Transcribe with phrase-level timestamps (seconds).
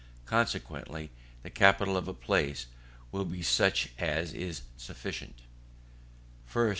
[0.25, 1.11] Consequently
[1.43, 2.65] the capital of a place
[3.11, 5.43] will be such as is sufficient
[6.51, 6.69] 1st.